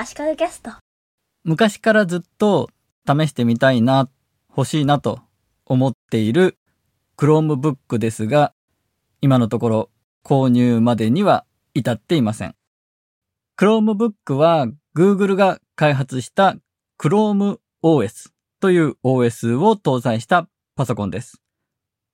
[0.00, 0.70] 足利キャスト。
[1.42, 2.70] 昔からずっと
[3.04, 4.08] 試してみたいな、
[4.48, 5.18] 欲しいなと
[5.66, 6.56] 思っている
[7.16, 8.54] Chromebook ですが、
[9.20, 9.90] 今のところ
[10.24, 12.54] 購入までには至っていません。
[13.58, 16.54] Chromebook は Google が開発した
[16.96, 18.30] Chrome OS
[18.60, 21.42] という OS を搭載したパソコンです。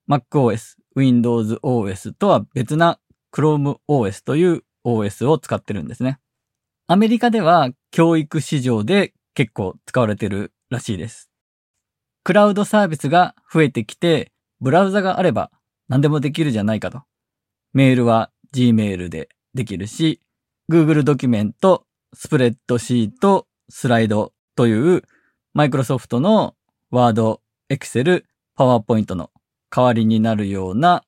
[0.09, 2.99] MacOS、Windows OS とは別な
[3.31, 6.17] Chrome OS という OS を使ってるんですね。
[6.87, 11.31] アメリカでは教育市場で結構使われてるらしいです。
[12.23, 14.31] クラウドサービスが増えてきて、
[14.61, 15.49] ブラウザがあれば
[15.87, 17.01] 何でもできるじゃないかと。
[17.73, 20.21] メールは Gmail でできるし、
[20.71, 25.01] Google ドキュメント、スプレッドシート、スライドという
[25.55, 26.53] マイクロソフトの
[26.91, 29.31] Word、Excel、PowerPoint の
[29.71, 31.03] 代わりになるような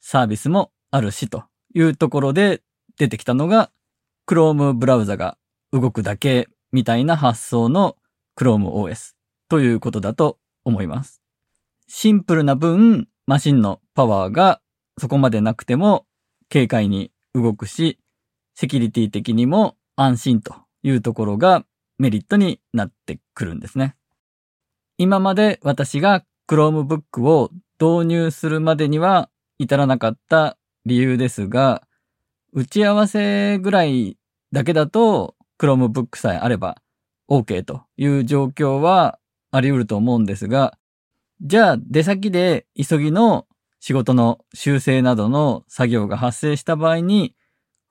[0.00, 1.42] サービスもあるしと
[1.74, 2.62] いうところで
[2.96, 3.72] 出てきたのが
[4.26, 5.36] Chrome ブラウザが
[5.72, 7.96] 動くだけみたいな発想の
[8.36, 9.14] Chrome OS
[9.48, 11.22] ということだと思います。
[11.88, 14.60] シンプルな分、マシンのパワーが
[14.98, 16.06] そこまでなくても
[16.50, 17.98] 軽快に動くし、
[18.54, 21.64] セキュリティ的にも安心というところが
[21.98, 23.96] メリットになってくるんですね。
[24.98, 31.82] 今まで私が Chromebook を導入するまでには至らなかった理由ですが、
[32.52, 34.16] 打ち合わせぐらい
[34.52, 36.82] だけだと Chromebook さえあれば
[37.30, 39.18] OK という状況は
[39.52, 40.76] あり得ると思うんですが、
[41.40, 43.46] じゃあ出先で急ぎの
[43.78, 47.34] 仕事の修正などの作業が発生した場合に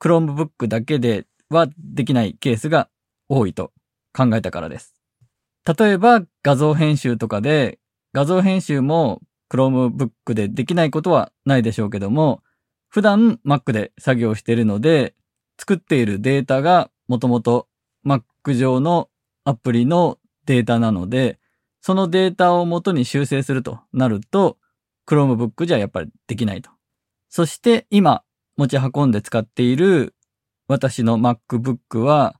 [0.00, 2.88] Chromebook だけではできないケースが
[3.28, 3.72] 多いと
[4.12, 4.94] 考えたからです。
[5.78, 7.78] 例えば画像編集とかで
[8.12, 9.20] 画像編集も
[9.52, 12.42] Chromebook でできないことはないでしょうけども、
[12.90, 15.14] 普段 Mac で作業しているので、
[15.58, 17.68] 作っているデータがもともと
[18.04, 19.08] Mac 上の
[19.44, 21.38] アプリのデータなので、
[21.80, 24.58] そのデータを元に修正するとなると、
[25.06, 26.70] Chromebook じゃやっぱりできないと。
[27.28, 28.22] そして今
[28.56, 30.14] 持ち運んで使っている
[30.66, 32.34] 私の MacBook は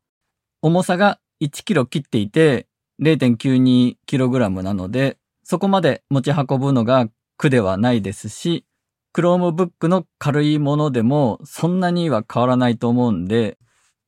[0.62, 2.66] 重さが1キロ切っていて
[3.00, 7.08] 0.92kg なので、そこまで持ち運ぶのが
[7.38, 8.66] 苦ではないですし、
[9.14, 13.58] Chromebook の軽いものでもそんなには変わらないと思うんで、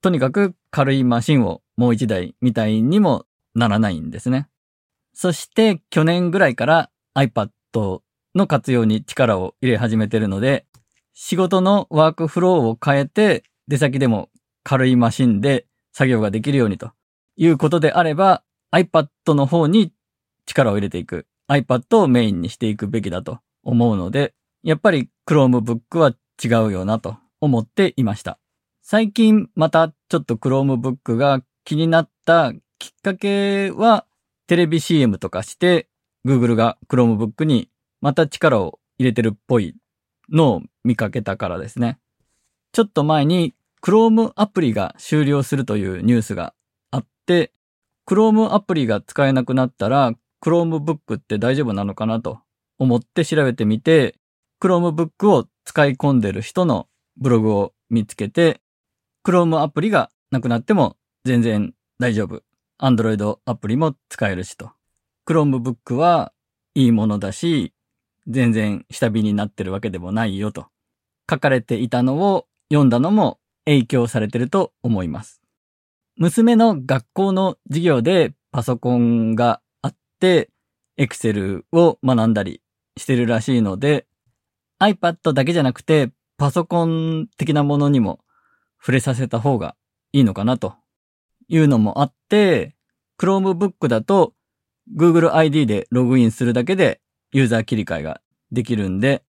[0.00, 4.48] とにかく軽いマシンをもう一台みたいにもならないんですね。
[5.14, 7.50] そして去年ぐらいから iPad
[8.34, 10.66] の活用に力を入れ始めてるので、
[11.12, 14.30] 仕事のワークフローを変えて出先でも
[14.64, 16.92] 軽いマシンで作業ができるようにと
[17.36, 18.42] いうことであれば
[18.74, 19.92] iPad の方に
[20.46, 28.38] 力を入れていく iPad をメインにしていくべきだと思うので、やっぱり Chromebook は違うよなと思っていました。
[28.82, 34.06] 最近またちょっと Chromebook が気になったきっかけは
[34.46, 35.88] テレビ CM とかして
[36.26, 39.74] Google が Chromebook にまた力を入れてるっぽい
[40.30, 41.98] のを見かけたからですね。
[42.72, 46.54] ちょっと前に Chrome アプリが終了するというニュースが
[46.90, 47.52] あって、
[48.08, 50.12] Chrome アプリが使えなくなったら
[50.42, 52.40] Chromebook って大丈夫なのかなと
[52.78, 54.16] 思って調べてみて、
[54.62, 56.86] Chromebook を使い込んでる人の
[57.16, 58.60] ブログを見つけて、
[59.26, 62.44] Chrome アプリがなくなっても全然大丈夫。
[62.80, 64.70] Android アプリも使えるしと。
[65.26, 66.32] Chromebook は
[66.76, 67.74] いいものだし、
[68.28, 70.68] 全然下火になってるわけでもないよと。
[71.28, 75.42] 書かれていたのを読んだのも影響されてると思います。
[76.16, 80.50] 娘の学校の授業でパソコンがあって、
[80.96, 82.62] Excel を学んだり
[82.96, 84.06] してるらしいので、
[84.82, 88.18] iPad だけじゃなくて、パソコン的なものにも
[88.80, 89.76] 触れさせた方が
[90.12, 90.74] いいのかなと
[91.46, 92.74] いうのもあって、
[93.16, 94.34] Chromebook だと
[94.96, 97.00] Google ID でログインするだけで
[97.30, 98.20] ユーザー切り替えが
[98.50, 99.22] できるんで、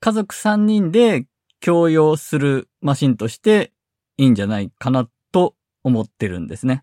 [0.00, 1.26] 家族3人で
[1.60, 3.72] 共用するマシンとして
[4.16, 5.54] いいんじゃないかなと
[5.84, 6.82] 思ってるんですね。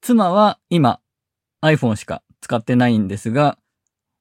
[0.00, 1.00] 妻は今
[1.62, 3.56] iPhone しか使ってないんですが、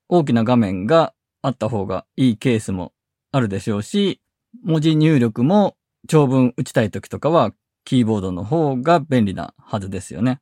[0.10, 2.94] 大きな画面があった方がいいケースも
[3.36, 4.22] あるでしょうし、
[4.64, 5.76] 文字入力も
[6.08, 7.52] 長文打ちたい時とかは
[7.84, 10.40] キーボードの方が便利なはずですよね。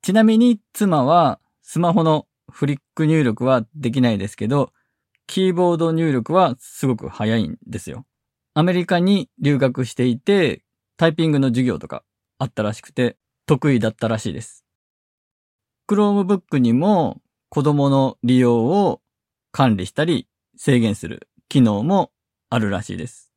[0.00, 4.72] ちなみに妻はスマホのフリック入力はできないですけど、
[5.26, 8.06] キーボード入力はすごく早いんですよ。
[8.54, 10.64] アメリカに留学していて、
[10.96, 12.04] タイピングの授業とか
[12.38, 14.64] あったらしくて、得意だったらしいです。
[15.86, 17.20] Chromebook にも
[17.50, 19.02] 子供の利用を
[19.52, 20.26] 管理したり
[20.56, 22.12] 制限する機能も
[22.50, 23.32] あるらしいです。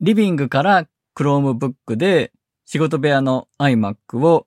[0.00, 2.32] リビングから Chromebook で
[2.64, 4.46] 仕事部屋の iMac を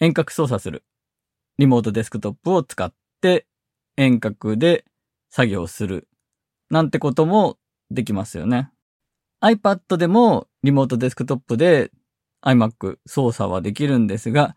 [0.00, 0.84] 遠隔操作する
[1.58, 3.46] リモートデスクトップを使って
[3.96, 4.84] 遠隔で
[5.30, 6.08] 作業する
[6.70, 7.58] なんてことも
[7.90, 8.70] できますよね。
[9.40, 11.90] iPad でもリモートデスクトップで
[12.44, 14.56] iMac 操作はできるんですが、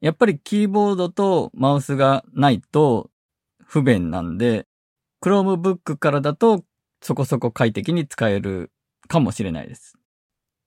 [0.00, 3.10] やっぱりキーボードとマウスがないと
[3.64, 4.66] 不便なんで、
[5.22, 6.64] Chromebook からだと
[7.00, 8.70] そこそこ快適に使える
[9.08, 9.96] かもしれないです。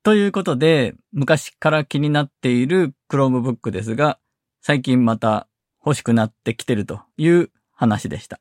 [0.03, 4.19] ということで、昔から気になっている Chromebook ですが、
[4.62, 5.47] 最近また
[5.85, 8.39] 欲しくなってきてるという話でした。